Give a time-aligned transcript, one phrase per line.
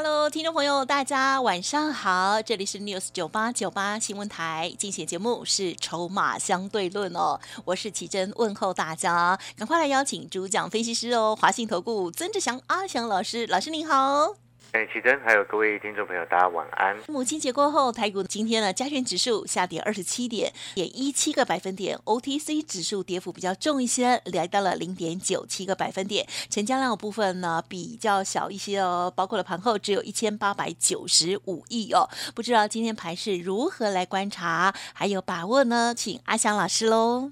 [0.00, 14.47] Hello，听众朋友，大家晚上好，这里是 News 九八九八新闻台，进行节目是筹码相对论哦，我是奇珍，问候大家，赶快来邀请主讲分析师哦，华信投顾曾志祥阿祥老师，老师您好。
[14.72, 16.94] 哎，奇珍，还有各位听众朋友，大家晚安。
[17.08, 26.26] 母亲节过后，台股今天呢，加权指数下跌二十七点，跌一七个百分点；OTC 指数跌幅比较重一些，来到了零点九七个百分点。
[26.50, 32.06] 成交量的部分呢比较小一些哦，包括了盘后只有一千八百九十五亿哦。
[32.34, 35.94] 不知道今天盘是如何来观察，还有把握呢？
[35.96, 37.30] 请阿翔老师喽。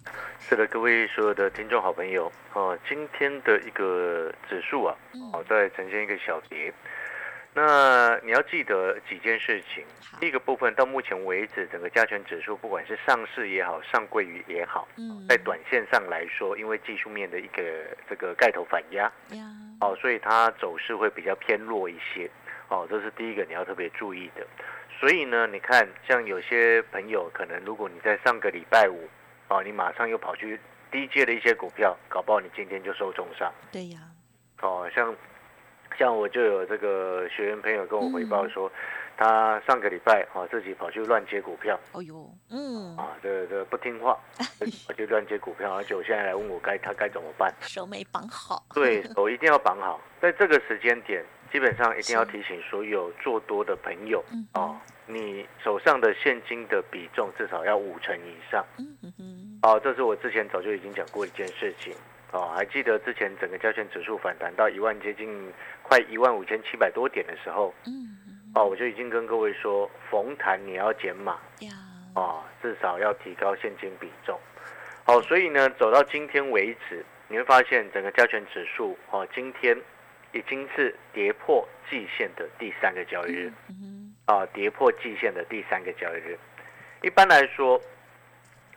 [0.49, 4.97] 是的，各位所有的听众好朋友哦，今天的一个指数啊，
[5.35, 6.73] 哦，在呈现一个小跌。
[7.57, 9.83] 那你要记得几件事情。
[10.21, 17.63] 第一个部分，到目前为止，整个加权指数，不管是上市也好，上柜于也好，嗯在短线上来说，因为技术面的一个
[18.11, 19.47] 这个盖头反压，呀，
[19.81, 22.31] 哦，所以它走势会比较偏弱一些。
[22.69, 24.47] 哦，这是第一个你要特别注意的。
[25.01, 29.09] 所以呢，你看，像有些朋友，可能如果你在上个礼拜五，
[29.49, 30.61] 哦，你马上又跑去
[30.91, 33.51] 低阶的一些股票，搞不好你今天就受重伤。
[33.73, 34.01] 对呀，
[34.61, 35.15] 哦，像
[35.99, 38.71] 像我就有这个学员朋友跟我回报说，
[39.17, 41.79] 他上个礼拜啊自己跑去乱接股票。
[41.93, 44.19] 哦呦，嗯，啊，这这不听话，
[44.87, 47.53] 跑去乱接股票，而且我现在来问我该他该怎么办。
[47.61, 58.65] 手没绑好，对，手一定要绑好，在这个时间点，基本上一定要提醒所有做多的朋友嗯哦，你手上的现金的比重至少要五成以上。
[58.79, 61.95] 嗯哼哼，哦，这是我之前早就已经讲过一件事情。
[62.33, 65.51] 哦，还记得之前整个加权指数反弹到一万接近
[65.89, 68.19] 快一万五千七百多点的时候，嗯
[68.55, 71.71] 哦，我就已经跟各位说，逢弹你要减码呀，
[72.15, 74.37] 哦，至少要提高现金比重。
[75.05, 79.77] 好、所以呢，走到今天为止，你会发现整个加权指数哦，今天
[80.33, 83.53] 已经是跌破季线的第三个交易日。
[83.69, 86.37] 嗯啊，跌破季线的第三个交易日。
[87.03, 87.81] 一般来说，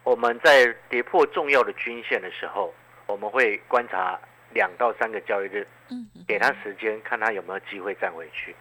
[0.03, 2.72] 我们在跌破重要的均线的时候，
[3.08, 4.20] 我们会观察
[4.54, 8.56] 两到三个交易日，嗯，给他时间，看他有没有机会站回去。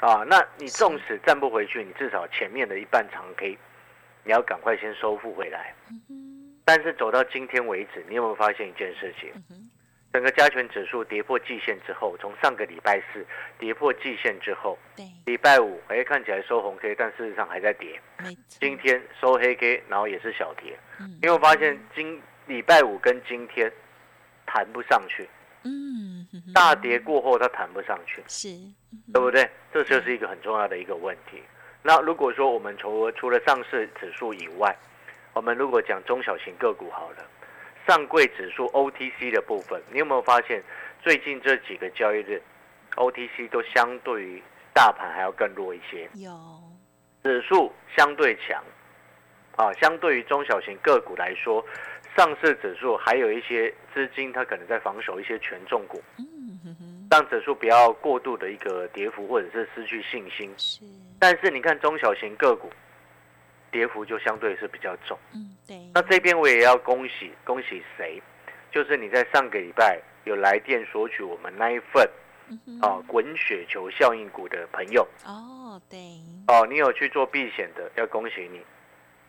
[0.00, 3.56] 啊，那你纵使站不回去，你至少前面的一半长 K，
[4.24, 5.74] 你要赶快先收复回来。
[6.64, 9.32] 但是走到今天为止，你有没有发现一件事情？
[10.12, 13.24] 整个加权指数跌破季线之后，从上个礼拜四
[13.58, 17.98] 跌破季线之后，对，礼拜五哎看起来收红 K，但事实上还在跌。
[18.48, 21.08] 今天收黑 K，然后也是小跌，嗯。
[21.22, 23.72] 因为我发现今礼拜五跟今天
[24.52, 25.26] 弹不上去，
[25.64, 28.48] 嗯大跌过后它弹不上去，是，
[29.10, 29.48] 对不对？
[29.72, 31.42] 这就是一个很重要的一个问题。
[31.82, 34.76] 那如果说我们除除了上市指数以外，
[35.32, 37.24] 我们如果讲中小型个股好了，
[37.88, 40.62] 上柜指数 OTC 的部分，你有没有发现
[41.00, 42.42] 最近这几个交易日
[42.96, 44.42] OTC 都相对于
[44.74, 46.10] 大盘还要更弱一些？
[46.14, 46.30] 有，
[47.22, 48.62] 指数相对强，
[49.56, 51.64] 啊，相对于中小型个股来说，
[52.16, 56.02] 上市指数还有一些资金，它可能在防守一些权重股，
[57.10, 60.52] 让指数不要过度的一个跌幅或者是失去信心。
[60.58, 60.84] 是，
[61.18, 62.70] 但是你看中小型个股，
[63.70, 65.18] 跌幅就相对是比较重。
[65.34, 68.22] 嗯，对，那这边我也要恭喜恭喜谁？
[68.70, 72.08] 就是你在上个礼拜有来电索取我们那一份
[72.48, 75.06] 嗯哼啊滚雪球效应股的朋友。
[75.24, 75.98] 哦，对，
[76.48, 78.60] 哦，你有去做避险的，要恭喜你。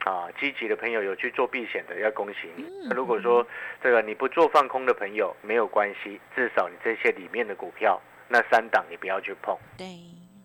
[0.03, 2.63] 啊，积极的朋友有去做避险的，要恭喜你。
[2.63, 3.45] 嗯那如果说
[3.81, 9.57] 这个你不做放空的朋友没有关系，至少你这些里面的股票，那三档你不要去碰。
[9.77, 9.85] 对，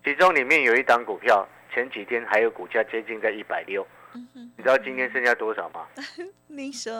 [0.03, 5.85] 其中里面有一档股票，前几天还有股价接近在一百六，你知道今天剩下多少吗？
[6.47, 6.91] 你说，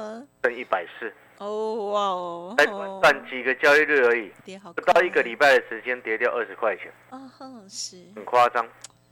[0.43, 4.29] 剩一百四，哦哇哦，才短短几个交易日而已，
[4.75, 8.67] 不到一个快礼拜的时间跌掉二十块钱，哦哼，是很夸张。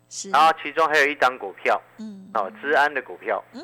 [0.10, 3.62] 是，然后其中还有一档股票，嗯，哦，治安的股票，嗯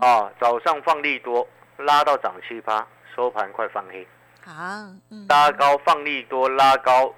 [0.00, 1.46] 哦，早上放利多，
[1.78, 4.06] 拉到涨七八，收盘快放黑，
[4.44, 7.14] 啊，嗯，拉高放利多，拉高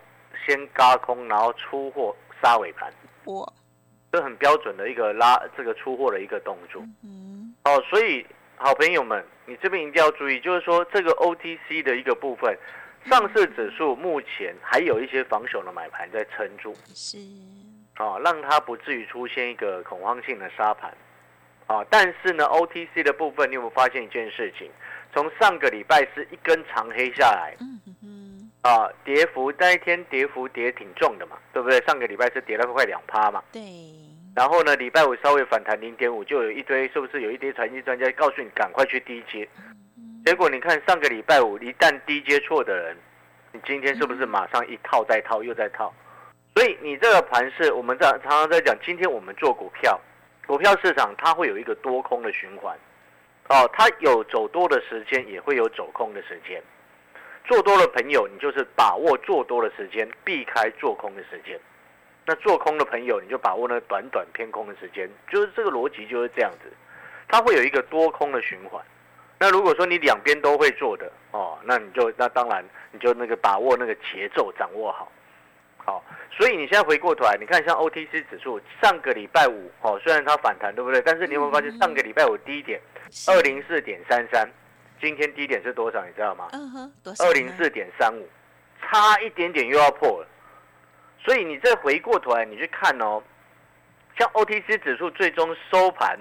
[0.46, 2.92] 先嘎空，然后出货杀尾盘，
[3.24, 3.52] 哇，
[4.12, 6.82] 这很标准的一个拉这个出货的一个动作。
[7.02, 8.26] 嗯哦，所以
[8.56, 12.54] 好朋友们，你这边一定要注意，就是说这个 OTC 的一个部分，
[13.08, 17.16] 上市指数目前还有一些防守的买盘在撑住，是，
[17.98, 20.92] 哦，让它不至于出现一个恐慌性的沙盘。
[21.66, 24.70] 啊，但是呢，OTC 的部分，你有没有发现一件事情？
[25.14, 27.56] 从上个礼拜是一根长黑下来，
[28.60, 31.80] 啊，跌幅那一天跌幅跌挺重的嘛，对不对？
[31.86, 33.62] 上个礼拜是跌了快两趴嘛，对，
[34.36, 39.48] 然后呢，礼拜五稍微反弹零点五，就有一堆是不是有一堆财经专家告诉你赶快去低接？
[40.26, 42.96] 结果你看上个礼拜五一旦低接错的人，
[43.52, 45.90] 你今天是不是马上一套再套又再套？
[46.54, 50.00] 所以你这个盘是我们在常常在讲，今天我们做股票，
[50.46, 52.76] 股票市场它会有一个多空的循环，
[53.48, 56.62] 哦，它有走多的时间，也会有走空的时间。
[57.44, 61.58] 做多的朋友，你就是把握做多的时间，避开做空的时间。
[62.24, 66.72] 那做空的朋友，你就把握那短短偏空的时间，就是这个逻辑就是这样子，
[67.26, 68.80] 它会有一个多空的循环。
[69.40, 75.10] 那如果说你两边都会做的哦，那你就那当然你就那个把握那个节奏掌握，好。
[76.30, 81.00] 所以你现在回过头来，你看像 OTC 指数上个礼拜五哦，虽然它反弹对不对？
[81.02, 82.80] 但是你有没有发现上个礼拜五低点
[83.28, 84.48] 二零四点三三，
[85.00, 86.04] 今天低点是多少？
[86.04, 86.48] 你知道吗？
[86.52, 87.24] 嗯哼，多少？
[87.24, 88.28] 二零四点三五，
[88.82, 90.28] 差一点点又要破了。
[91.24, 93.22] 所以你再回过头来，你去看哦，
[94.18, 96.18] 像 OTC 指数最终收盘，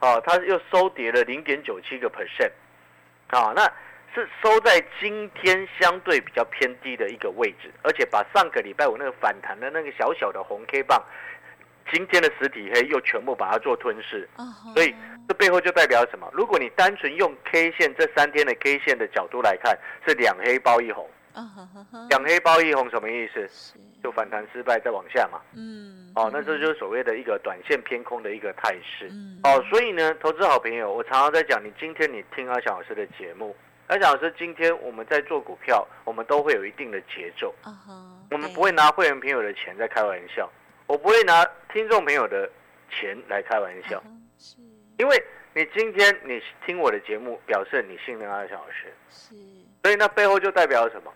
[0.00, 2.50] 哦，它又收跌了零点九七个 percent，
[3.28, 3.70] 啊，那
[4.14, 11.02] 是收在今天相对比较偏低的一个位置，而且把上个礼拜五那个反弹的那个小小的红 K 棒，
[11.92, 14.28] 今天的实体黑又全部把它做吞噬，
[14.74, 14.94] 所以
[15.28, 16.28] 这背后就代表什么？
[16.32, 21.08] 如果你单纯用 K 线这三天的 K 线的角度来看，是两黑包一红，
[22.08, 23.74] 两黑包一红什么意思？
[24.00, 25.40] 就反弹失败再往下嘛。
[25.56, 29.08] 嗯，哦，那这就是所谓的一个短线偏空的一个态势。
[29.10, 33.56] 嗯，哦，所以呢，投资好朋友，我常常在讲，你今天你听阿翔老师的节目，
[33.88, 37.54] 阿翔老师今天我们在做股票，我们都会有一定的节奏，
[38.30, 40.48] 我们不会拿会员朋友的钱在开玩笑，
[40.86, 41.42] 我不会拿
[41.72, 42.48] 听众朋友的
[42.90, 44.02] 钱来开玩笑，
[44.98, 45.24] 因为
[45.54, 49.34] 你今天你听我的节目，表示你信任阿翔老师，是，
[49.82, 51.10] 所以那背后就代表什么？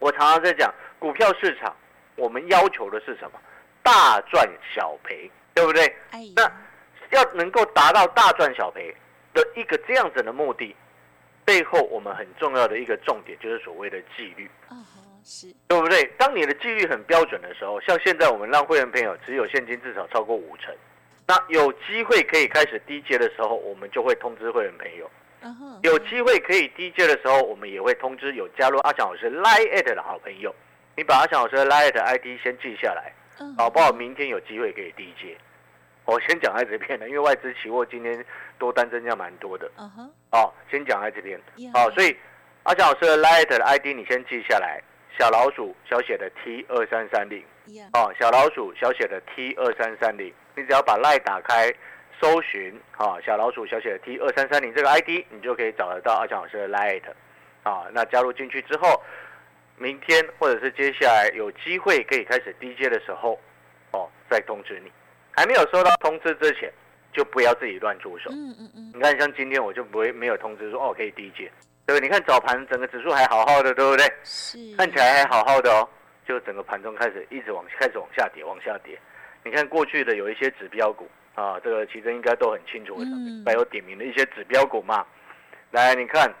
[0.00, 1.72] 我常常在讲股票市场，
[2.16, 3.40] 我们要求的是什么？
[3.84, 4.44] 大赚
[4.74, 5.86] 小赔，对不对？
[6.10, 6.52] 哎那，
[7.10, 8.92] 要能够达到大赚小赔
[9.32, 10.74] 的一个这样子的目的，
[11.46, 16.04] 背后我们很重要的一个重点就是所谓的纪律，嗯哼是，对不对？
[16.18, 20.74] 当你的纪律很标准的时候，像现在我们让会员朋友持有现金至少超过五成，
[21.26, 25.06] 那有机会可以开始低接的时候，我们就会通知会员朋友；
[25.82, 30.54] 有机会可以低接的时候，我们也会通知有加入阿翔老师 Line at 的好朋友。
[30.96, 35.36] 你把阿翔老师的 Line at ID 先记下来，嗯搞不好明天有机会可以低接。
[36.06, 38.24] 我先讲在这边的，因为外资期货今天
[38.58, 42.16] 多单增加蛮多的嗯哼，哦，先讲在这边呀哦，所以
[42.62, 44.80] 阿强老师的 Light 的 ID 你先记下来，
[45.18, 47.44] 小老鼠小写的 T 二三三零
[47.74, 51.74] 呀，哦，小老鼠小写的 T 二三三零，你只要把 Light 打开，
[52.20, 57.02] 搜寻啊、小老鼠小写的 T 二三三零这个 ID，你就可以找得到阿强老师的 Light
[57.64, 59.02] 啊、那加入进去之后，
[59.76, 63.40] 明天或者是接下来有机会可以开始 DJ 的时候，
[63.90, 64.92] 哦，再通知你。
[65.36, 66.72] 还没有收到通知之前，
[67.12, 68.30] 就不要自己乱出手。
[68.32, 71.50] 嗯嗯嗯，你看，像今天我就不会没有通知说哦可以低接，
[71.84, 72.00] 对不对？
[72.00, 74.10] 你看早盘整个指数还好好的，对不对？
[74.24, 75.88] 是，看起来还好好的哦，
[76.26, 78.98] 就整个盘中开始一直往开始往下跌，往下跌。
[79.44, 85.06] 你看过去的有一些指标股啊，这个其实应该都很清楚，嗯还有点名的一些指标股嘛。
[85.70, 86.32] 来，你看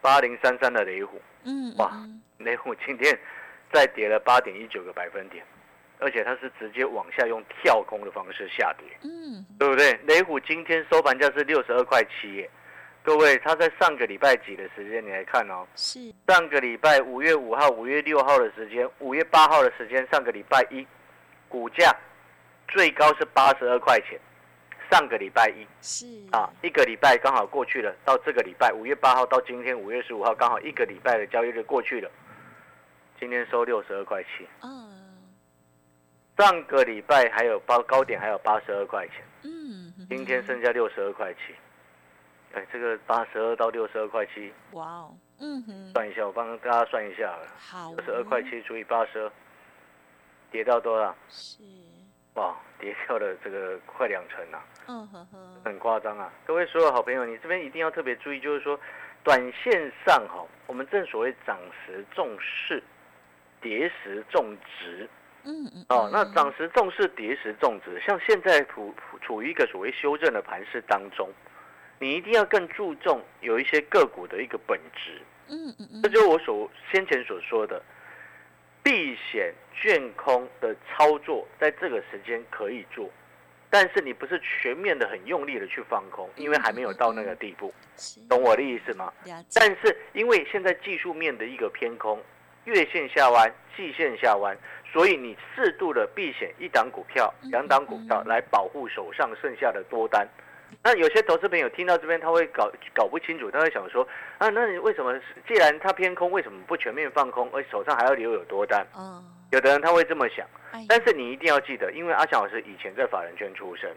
[0.00, 3.16] 八零三三的雷虎，嗯，哇嗯雷虎今天
[3.72, 5.44] 再跌了八点一九个百分点，
[6.00, 8.86] 而且它是直接往下用跳空的方式下跌。
[9.02, 9.92] 嗯，对不对？
[10.04, 12.48] 雷虎今天收盘价是六十二块七，
[13.02, 20.86] 各位，它在上个礼拜几的时间你来看哦，是，上个礼拜五月五号、五月六号的时间，五月八号的时间，上个礼拜一，
[21.48, 21.94] 股价
[22.68, 24.18] 最高是八十二块钱。
[24.90, 32.10] 上个礼拜一是啊，，一个礼拜刚好过去了，到这个礼拜五月八号到今天五月十五号，刚好一个礼拜的交易日过去了。
[33.20, 34.99] 今天收六十二块七，嗯
[36.40, 39.16] 上个礼拜还有高高点还有八十二块钱。
[39.42, 41.54] 嗯，今天剩下六十二块七，
[42.54, 49.30] 哎，这个八十二到六十二块七，哇哦，嗯哼，算一下，我帮大家算一下了，好，六十二块，七除以八十二，
[50.50, 51.14] 跌到多少？
[51.28, 51.62] 是，
[52.32, 56.32] 哇，跌掉了这个快两成啊，嗯哼哼，很夸张啊！
[56.46, 58.80] 各位所有好朋友，你这边一定要特别注意，就是说，
[59.22, 62.82] 短线上哈，我们正所谓涨时重视，
[63.60, 65.06] 跌时重值。
[65.44, 68.00] 嗯嗯，哦，那嗯涨时重视，跌时重值。
[68.06, 71.28] 像现在处处于一个所谓修正的盘势当中，
[71.98, 75.20] 你一定要更注重有一些个股的一个本质。
[75.48, 77.82] 嗯嗯嗯，这就是我所先前所说的，
[78.82, 83.10] 避险券空的操作，在这个时间可以做，
[83.68, 87.74] 但是你不是全面的很用力的去放空，因为还没有到那个地步，
[88.28, 89.12] 懂我的意思吗？
[89.54, 92.22] 但是因为现在技术面的一个偏空，
[92.64, 94.56] 月线下弯、季线下弯，
[94.92, 100.26] 所以你适度的避险一档股票、两档股票来保护手上剩下的多单。
[100.82, 104.06] 那有些投资朋友听到这边，他会搞搞不清楚，他会想说
[104.38, 108.86] 啊，那你为什么既然它偏空，为什么不全面放空，而手上还要留有多单？
[108.96, 113.92] 嗯，有的人他会这么想，哎但是你一定要记得，因为阿翔老师以前在法人圈出身，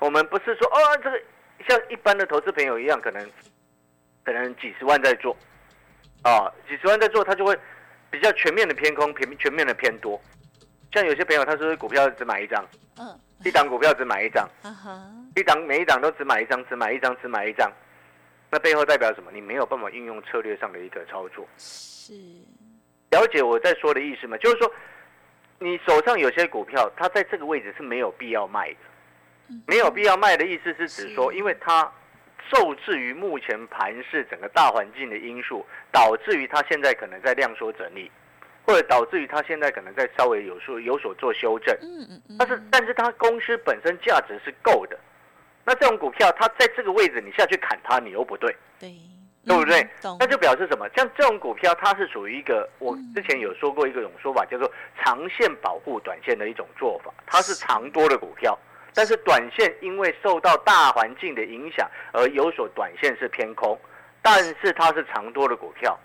[0.00, 1.20] 我们不是说哦，这个
[1.66, 3.26] 像一般的投资朋友一样，可能
[4.24, 5.34] 可能几十万在做，
[6.22, 7.58] 啊，几十万在做，他就会
[8.12, 10.20] 比较全面的偏空，全全面的偏多。
[10.92, 12.64] 像有些朋友，他说股票只买一张，
[12.98, 14.46] 嗯，一档股票只买一张，
[15.34, 17.72] 一档每一档都只买一张，只买一张，只买一张，
[18.50, 19.32] 那背后代表什么？
[19.32, 21.48] 你没有办法运用策略上的一个操作。
[21.56, 22.12] 是，
[23.10, 24.36] 了解我在说的意思吗？
[24.36, 24.70] 就是说，
[25.58, 28.76] 你手上有些股票，它在这个位置是没有必要卖的。
[29.66, 31.90] 没有必要卖的意思是指说，因为它
[32.50, 38.10] 受制于目前盘市整个大环境的因素，导致于它现在可能在量缩整理，
[38.64, 41.76] 或者导致于它现在可能在稍微有所有所做修正。
[41.82, 44.98] 嗯嗯嗯，但是，但是它公司本身价值是够的。
[45.64, 48.54] 那这种股票，它在这个位置你下去砍它，你又不对。
[48.80, 48.92] 对，
[49.46, 50.88] 对不对那就表示什么？
[50.96, 54.70] 像这种股票，它是属于一个我之前有说过一个种说法，叫做
[55.00, 57.12] 长线保护短线的一种做法。
[57.26, 58.58] 它是长多的股票，
[58.94, 63.78] 但是短线因为受到大环境的影响而有所短线是偏空，
[64.20, 65.98] 但是它是长多的股票。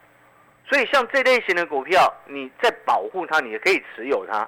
[0.69, 4.47] 所以像这类型的股票，你在保护它，你也可以持有它。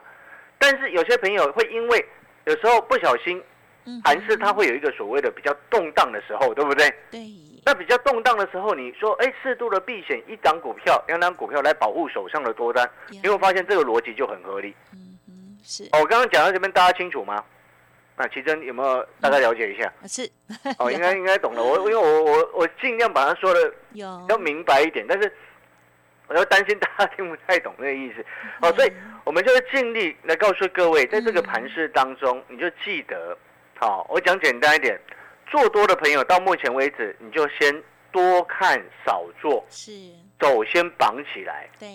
[0.57, 2.05] 但是有些朋友会因为
[2.45, 3.41] 有时候不小心，
[3.85, 6.89] 嗯盘势它会有一个所谓的比较动荡的时候，对不对？
[7.09, 7.21] 对，
[7.65, 14.75] 那比较动荡的时候，你说，哎，适度的避险一档股票、两档股票来保护手上的多单，呀你会发现这个逻辑就很合理。
[14.93, 17.43] 嗯嗯是哦，我刚刚讲到这边，大家清楚吗？
[18.19, 19.89] 那奇珍有没有大概了解一下？
[20.05, 20.29] 是，
[20.77, 21.63] 哦， 应该应该懂了。
[21.63, 23.73] 我因为我我我尽量把它说的
[24.27, 25.31] 要明白一点，但是
[26.27, 28.25] 我要担心大家听不太懂那个意思。
[28.59, 28.91] 哦，所以
[29.23, 33.37] 我们就是尽力来告诉各位，在这个盘势当中，你就记得，
[33.79, 34.99] 好，我讲简单一点，
[35.49, 39.93] 做多的朋友到目前为止，你就先多看少做，是，
[40.37, 41.69] 走先绑起来。
[41.79, 41.87] 对，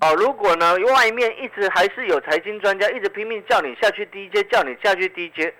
[0.00, 5.54] 哦，如果呢外面一直还是有财经专家一直拼命叫你下去低阶，叫你下去低阶，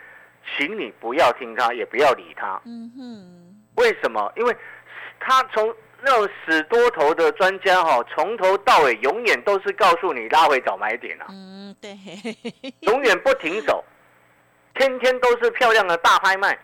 [0.56, 2.60] 请你不要听他，也不要理他。
[2.64, 4.32] 嗯哼，为什么？
[4.36, 4.56] 因为
[5.18, 11.94] 他从那种死多头的专家哈、从头到尾永远都是告诉你拉回早买点啊，嗯对，
[12.80, 13.84] 永远不停手，
[14.74, 16.58] 天天都是漂亮的大拍卖，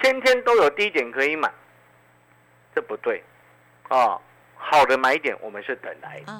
[0.00, 1.48] 天天都有低点可以买，
[2.74, 3.22] 这不对
[3.86, 4.18] 啊。
[4.56, 6.20] 好的买点我们是等来。
[6.20, 6.32] 的。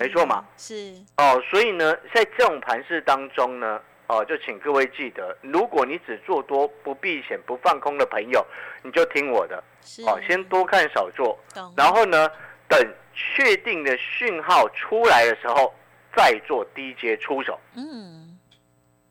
[0.00, 0.44] 没错嘛。
[0.56, 8.44] 是，哦，所以呢，在这种盘势当中呢，哦，就请各位记得，如果你只做多不避险不放空的朋友，
[8.82, 9.62] 你就听我的。
[9.82, 12.28] 是，哦，先多看少做，懂，然后呢，
[12.68, 12.80] 等
[13.12, 15.72] 确定的讯号出来的时候，
[16.16, 17.60] 再做低阶出手。
[17.76, 18.38] 嗯，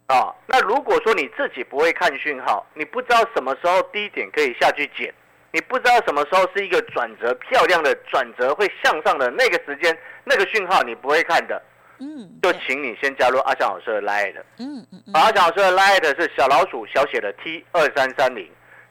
[0.08, 0.34] 啊。
[0.48, 5.14] 那如果说你自己不会看讯号，你不知道什么时候低点可以下去捡，
[5.54, 11.62] 你不知道什么时候是一个转折漂亮的转折会向上的那个时间，那个讯号你不会看的，
[12.00, 14.42] 嗯，就请你先加入阿翔老师的 Line。
[14.58, 18.50] 嗯嗯嗯，阿翔老师的 Line 是小老鼠小写的 T 二三三零，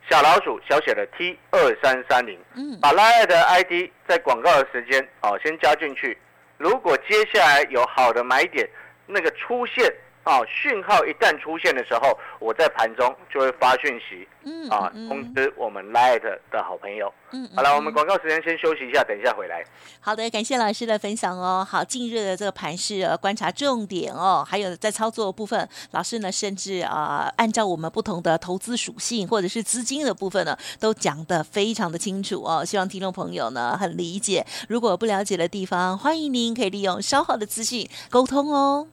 [0.09, 2.39] 小老鼠小写的 T 二三三零。
[2.55, 6.17] 嗯，把 Line 的 ID 在广告的时间哦先加进去。
[6.59, 8.69] 如果接下来有好的买点，
[9.07, 9.93] 那个出现
[10.25, 17.13] 啊讯号一旦出现的时候，我在盘中就会发讯息嗯啊嗯通知我们 Line 的好朋友。
[17.33, 19.65] 嗯，嗯好了，我们嗯广告时间先休息一下，等一下回来。
[20.01, 21.67] 好的，感谢老师的分享哦。
[21.69, 32.65] 好，近日的这个盘势呃观察重点哦，还有在操作的部分，老师呢甚至啊、呃按照我们不同的投资属性或者是资金的部分呢，都讲得非常的清楚哦。
[32.65, 34.47] 希望听众朋友呢很理解。
[34.69, 38.87] 如果不了解的地方，欢迎您可以利用稍后的资讯沟通哦。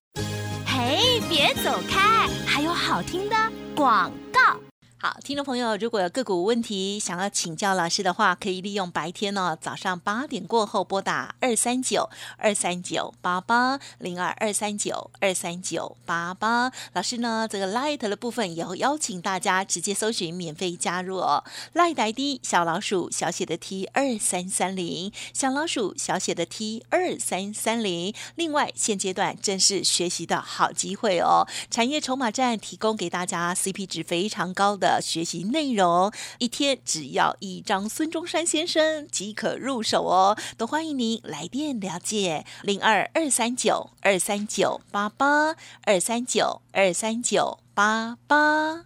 [0.89, 0.97] 哎，
[1.29, 3.35] 别走开，还有好听的
[3.75, 4.68] 广告。
[5.01, 16.73] 好，听众朋友，如果有个股问题想要请教老师的话，可以利用白天呢、早上八点过后拨打二三九二三九八八零二二三九二三九八八。
[16.91, 21.45] 老师呢，这个 Light 的部分也会邀请大家直接搜寻免费加入哦。
[21.73, 28.13] Light ID 小老鼠小写的 T 二三三零，小老鼠小写的 T 二三三零。
[28.35, 31.47] 另外，现阶段正是学习的好机会哦。
[31.71, 40.35] 产业筹码站提供给大家 CP 值非常高的的学习内容，一天只要一张孙中山先生即可入手哦。
[40.57, 48.85] 都欢迎您来电了解零二二三九二三九八八二三九二三九八八。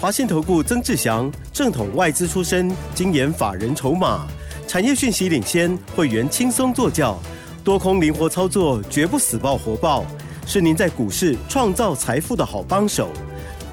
[0.00, 4.28] 华信投顾曾志祥，正统外资出身，精研法人筹码，
[4.68, 7.18] 产业讯息领先，会员轻松做教，
[7.64, 10.04] 多空灵活操作，绝不死爆活爆，
[10.46, 13.10] 是您在股市创造财富的好帮手。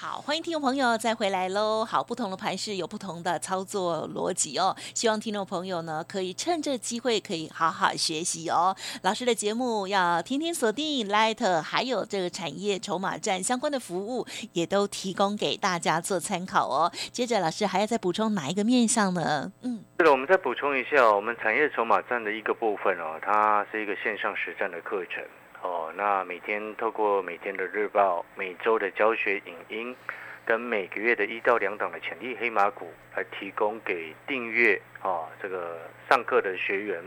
[0.00, 1.84] 好，欢迎听众朋友再回来喽。
[1.84, 4.72] 好，不同的盘势有不同的操作逻辑哦。
[4.94, 8.76] 希望听众朋友呢，可以趁这机会可以好好学习哦。
[9.02, 16.92] 老师的节目要天天锁定 Light，还有这个产业筹码站相关的服务，也都提供给大家做参考哦。
[17.10, 19.50] 接着，老师还要再补充哪一个面向呢？
[19.62, 25.24] 嗯，对了，我们再补充一下，我们产业筹码站的一个部分哦，它是一个线上实战的课程。
[25.62, 29.96] 哦，那每天透过每天的日报、每周的教学影音，
[30.44, 37.02] 跟每个月的一到两档的潜力黑马股，来提供给订阅啊这个上课的学员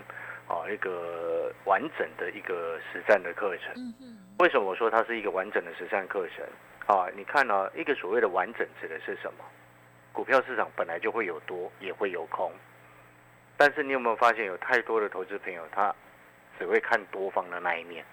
[0.48, 3.74] 啊一个完整的一个实战的课程。
[4.40, 6.46] 为什么我说它是一个完整的实战课程？
[6.88, 9.46] 啊，你看呢，一个所谓的完整指的是什么？
[10.12, 12.52] 股票市场本来就会有多，也会有空，
[13.56, 15.96] 但是你有没有发现，有太多的投资朋友他
[16.60, 18.04] 只会看多方的那一面？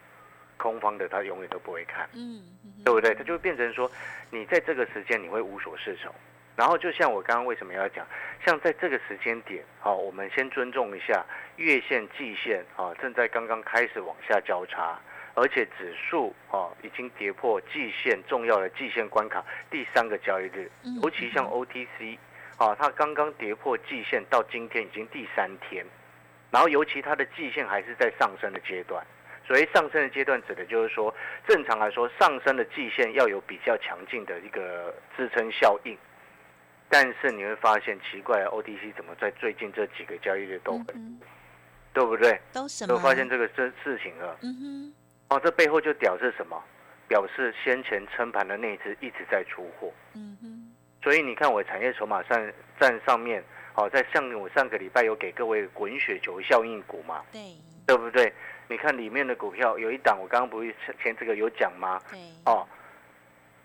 [0.58, 2.42] 空方的他永远都不会看，嗯，
[2.84, 3.14] 对不对？
[3.14, 3.90] 他就会变成说，
[4.30, 6.12] 你在这个时间你会无所适从。
[6.56, 8.04] 然后就像我刚刚为什么要讲，
[8.44, 11.24] 像在这个时间点，好，我们先尊重一下
[11.54, 14.98] 月线、季线，啊，正在刚刚开始往下交叉，
[15.34, 20.68] 而且指数啊已经跌破季线重要的季线关卡第三个交易日，
[21.00, 22.18] 尤其像 OTC，
[22.56, 25.86] 啊，它刚刚跌破季线到今天已经第三天，
[26.50, 29.06] 然后尤其它的季线还是在上升的阶段。
[29.48, 31.12] 所谓上升的阶段，指的就是说，
[31.46, 35.96] 正常来说，上升的季线要有比较强劲的一个支撑效应。
[36.90, 41.18] 但是你会发现奇怪，OTC 怎么在最近这几个交易日都很，
[41.94, 42.38] 对不对？
[42.52, 42.88] 都什么？
[42.92, 44.36] 都发现这个这事情了。
[44.42, 44.94] 嗯哼。
[45.30, 46.62] 哦，这背后就表示什么？
[47.08, 49.90] 表示先前撑盘的那只一直在出货。
[50.14, 50.74] 嗯哼。
[51.02, 53.42] 所以你看，我产业筹码上站上面，
[53.72, 57.24] 好，在上我上个礼拜有给各位滚雪球效应股嘛？
[57.32, 57.40] 对。
[57.86, 58.30] 对不对？
[58.68, 62.00] 你看里面的股票有一档，我刚刚不是前这个有讲吗？
[62.44, 62.66] 哦，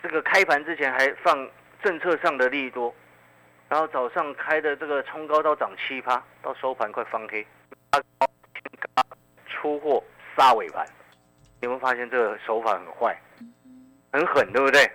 [0.01, 1.49] 这个开盘之前还放
[1.83, 2.93] 政策上的利多，
[3.67, 7.45] 然后早上开的这个冲高到涨七趴，到收盘快翻黑，
[9.47, 10.01] 出货
[10.37, 10.87] 杀尾盘。
[11.59, 13.17] 有没有发现这个手法很坏，
[14.11, 14.89] 很狠，对不对？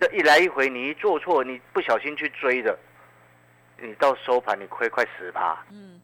[0.00, 2.76] 这一来一回，你一做错，你不小心去追的，
[3.78, 5.56] 你到收盘你亏快十趴。
[5.70, 6.00] 嗯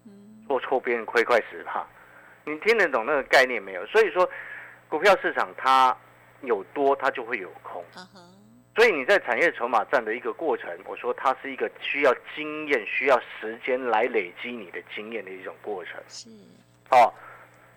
[0.49, 1.87] 做错别人亏快十趴。
[2.45, 3.87] 你听得懂那个概念没有？
[3.87, 4.29] 所以说，
[4.89, 5.97] 股票市场它
[6.43, 7.85] 有多，它就会有空。
[8.75, 16.01] 所以你在产业筹码战的一个过程，我说它是一个需要经验、需要时间来累积你的经验的一种过程。
[16.09, 16.31] 是。
[16.91, 17.13] 哦，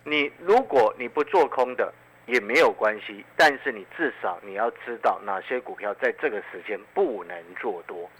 [0.04, 1.92] 你如果你不做空的
[2.26, 8.10] 也没有关系，但是你至少你要知道哪些股票在这个时间不能做多。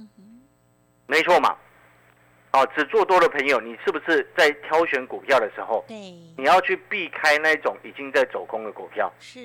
[1.07, 1.57] 没错嘛。
[2.55, 5.97] 哦，只做多的朋友，你是不是在挑选股票的时候，对，
[6.39, 9.13] 你要去避开那种已经在走空的股票？
[9.19, 9.41] 是，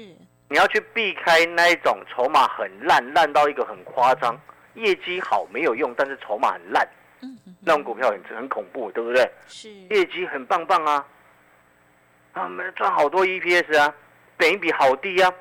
[0.47, 4.39] 你要去避开那一种筹码很烂，烂到一个很夸张，
[4.75, 6.87] 业绩好没有用，但是筹码很烂，
[7.23, 9.27] 嗯，那种股票很很恐怖，对不对？
[9.47, 11.03] 是，业绩很棒棒啊，
[12.31, 13.91] 他们赚好多 EPS 啊，
[14.37, 15.33] 本一比好低啊，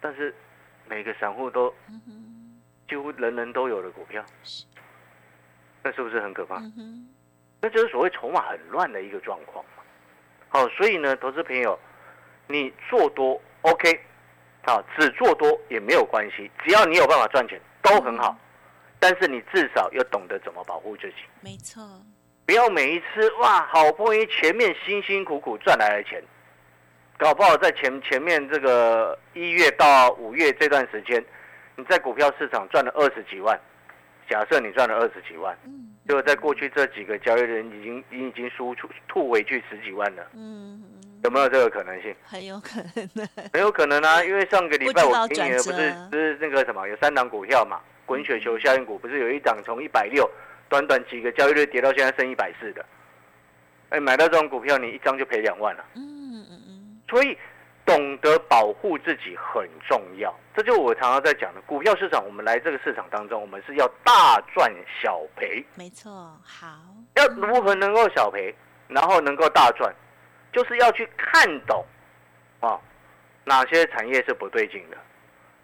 [0.00, 0.34] 但是
[0.88, 1.74] 每个散户都
[2.88, 4.24] 几乎人人都有的股票。
[5.82, 6.62] 那是不是很可怕？
[7.60, 9.82] 那就是所谓筹码很乱的一个状况嘛。
[10.48, 11.78] 好，所以呢，投资朋友，
[12.46, 14.00] 你做多 OK，
[14.66, 18.36] 好，只做多也没有关系，只要你有办法赚钱都很好。
[18.98, 21.14] 但是你至少要懂得怎么保护自己。
[21.40, 21.82] 没错。
[22.46, 26.22] 不要每一次哇，好不容易前面辛辛苦苦赚来的钱，
[27.18, 31.24] 搞不好在前前面这个一月到五月这段时间，
[31.76, 33.58] 你在股票市场赚了二十几万。
[34.32, 35.54] 假设你赚了二十几万，
[36.08, 40.82] 结果在过去这几个交易日已经已经输出吐回去十几万了，嗯，
[41.22, 42.16] 有没有这个可能性？
[42.24, 44.24] 很有可能的，很有可能啊！
[44.24, 50.26] 因为上个礼拜我给你的不是不是那个什么，有三档股票嘛，滚雪球效应股，不是有一档从一百六，
[50.70, 52.82] 短短几个交易日跌到现在剩一百四的，
[53.90, 57.00] 哎，买到这种股票，你一张就赔两万了，嗯嗯嗯。
[57.06, 57.36] 所以
[57.84, 60.34] 懂得保护自己很重要。
[60.54, 65.64] 这就是我常常在讲的，股票市场，我们来这个市场当中，我们是要大赚小赔。
[65.76, 66.10] 没错，
[66.44, 66.66] 好，
[67.16, 68.54] 要如何能够小赔，
[68.88, 69.94] 然后能够大赚，
[70.52, 71.84] 就是要去看懂
[72.60, 72.78] 啊，
[73.44, 74.96] 哪些产业是不对劲的，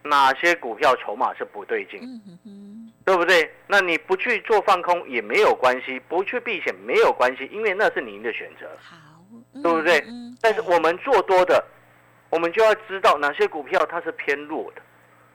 [0.03, 3.53] 哪些股票筹码是不对劲，嗯哼哼，对不对？
[3.67, 8.67] 那你不去做放空也没有关系，不去避险没有关系，因为那是您的选择。
[8.81, 8.97] 好，
[9.63, 11.63] 对不对嗯，但是我们做多的，
[12.31, 14.83] 我们就要知道哪些股票它是偏弱的，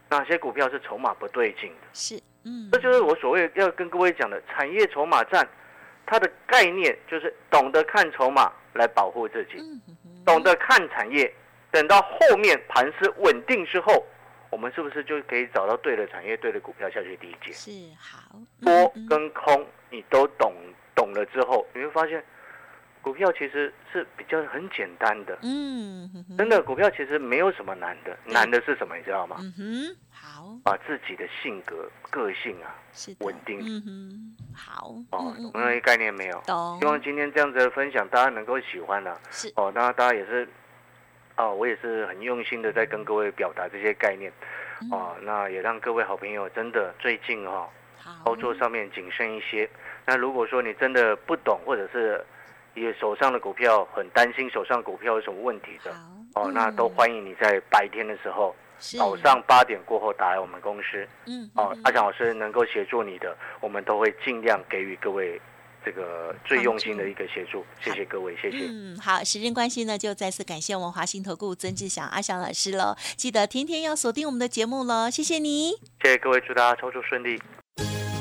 [0.10, 1.88] 哪些股票是筹码不对劲的。
[1.94, 5.48] 是，嗯，这就是我所谓要跟各位讲的产业筹码战，
[6.06, 9.58] 它的概念就是懂得看筹码来保护自己，
[10.26, 11.34] 懂得看产业，
[11.72, 14.06] 等到后面盘势稳定之后，
[14.52, 17.52] 我们是不是就可以找到对的产业、对的股票下去理解？
[17.52, 20.54] 是好，多嗯跟空你都懂
[20.96, 22.24] 懂了之后，你会发现
[23.04, 25.38] 股票其实是比较很简单的。
[25.44, 28.96] 嗯真的，股票其实没有什么难的，对难的是什么？
[28.98, 29.36] 你知道吗？
[29.42, 32.74] 嗯哼，好，把自己的性格、个性啊，
[33.20, 36.42] 稳定嗯哼，好，哦，嗯懂那个概念没有？
[36.48, 39.20] 懂希望今天这样子的分享，大家能够喜欢啊。
[39.30, 40.48] 是，哦，那大家也是，
[41.36, 44.32] 哦，我也是很用心的在跟各位表达这些概念。
[44.82, 49.70] 嗯哦，那也让各位好朋友真的最近哈、好，操作上面谨慎一些。
[50.06, 52.26] 那如果说你真的不懂，或者是
[52.76, 55.92] 也手上的股票很担心手上股票有什么问题的，
[56.36, 65.40] 哦，那都欢迎你在白天的时候，早上八点过后打来我们公司，嗯哦，阿强老师能够协助你的，我们都会尽量给予各位
[65.86, 67.64] 这个最用心的一个协助。
[67.80, 68.66] 谢谢各位，谢谢。
[68.68, 72.96] 嗯，好，时间关系呢，就再次感谢我们华信投顾曾志祥阿祥老师喽。
[73.16, 75.72] 记得天天要锁定我们的节目喽，谢谢你。
[76.02, 77.40] 谢谢各位，祝大家操作顺利。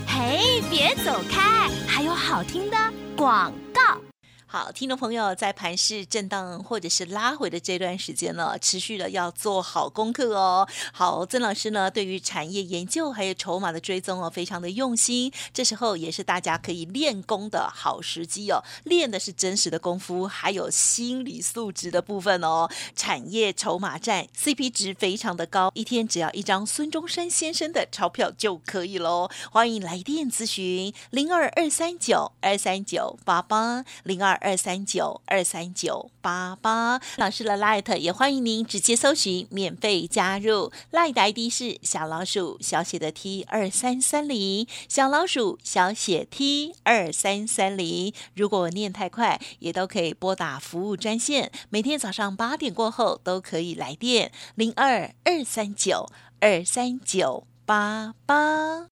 [0.07, 2.77] 嘿，别走开，还有好听的
[3.17, 4.12] 广告。
[4.53, 10.69] 好，听众朋友，在盘势震荡或者是拉回的这段时间呢，持续的要做好功课哦。
[10.93, 15.33] 好，曾老师呢，对于产业研究还有筹码的追踪哦，非常的用心。
[15.55, 22.69] 这时候也是大家可以练功的好时机哦，练的是真实的功夫，还有心理素质的部分哦。
[22.95, 29.31] 产业筹码战 CP 值非常的高，一天只要一张孙中山先生的钞票就可以喽。
[29.51, 37.01] 欢迎来电咨询零二二三九二三九八八零二二三九二三九八八。
[37.17, 48.13] 老师的 Light 也欢迎您直接搜寻免费加入，Light 的 ID 是小老鼠小写的 T 二三三零，小老鼠小写 T 二三三零。
[48.35, 58.92] 如果念太快，也都可以拨打服务专线，每天早上八点过后都可以来电零二二三九二三九八八。